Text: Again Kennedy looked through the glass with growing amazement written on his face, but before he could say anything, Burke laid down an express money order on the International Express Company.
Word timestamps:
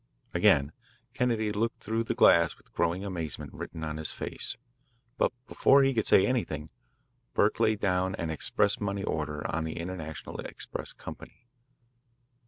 Again 0.33 0.71
Kennedy 1.13 1.51
looked 1.51 1.79
through 1.83 2.05
the 2.05 2.15
glass 2.15 2.57
with 2.57 2.73
growing 2.73 3.05
amazement 3.05 3.53
written 3.53 3.83
on 3.83 3.97
his 3.97 4.11
face, 4.11 4.57
but 5.19 5.31
before 5.47 5.83
he 5.83 5.93
could 5.93 6.07
say 6.07 6.25
anything, 6.25 6.71
Burke 7.35 7.59
laid 7.59 7.79
down 7.79 8.15
an 8.15 8.31
express 8.31 8.79
money 8.79 9.03
order 9.03 9.45
on 9.45 9.63
the 9.63 9.77
International 9.77 10.39
Express 10.39 10.91
Company. 10.91 11.45